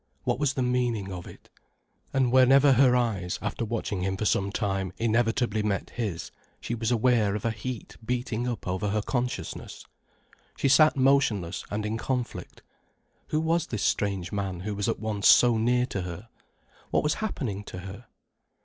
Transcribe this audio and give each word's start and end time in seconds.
What 0.23 0.39
was 0.39 0.55
the 0.55 0.63
meaning 0.63 1.11
of 1.11 1.27
it? 1.27 1.51
And 2.11 2.31
whenever 2.31 2.71
her 2.73 2.95
eyes, 2.95 3.37
after 3.39 3.63
watching 3.63 4.01
him 4.01 4.17
for 4.17 4.25
some 4.25 4.51
time, 4.51 4.91
inevitably 4.97 5.61
met 5.61 5.91
his, 5.91 6.31
she 6.59 6.73
was 6.73 6.89
aware 6.89 7.35
of 7.35 7.45
a 7.45 7.51
heat 7.51 7.97
beating 8.03 8.47
up 8.47 8.67
over 8.67 8.89
her 8.89 9.03
consciousness. 9.03 9.85
She 10.57 10.67
sat 10.69 10.97
motionless 10.97 11.63
and 11.69 11.85
in 11.85 11.99
conflict. 11.99 12.63
Who 13.27 13.39
was 13.39 13.67
this 13.67 13.83
strange 13.83 14.31
man 14.31 14.61
who 14.61 14.73
was 14.73 14.89
at 14.89 14.99
once 14.99 15.27
so 15.27 15.57
near 15.59 15.85
to 15.93 16.01
her? 16.01 16.29
What 16.89 17.03
was 17.03 17.13
happening 17.21 17.63
to 17.65 17.81
her? 17.81 18.07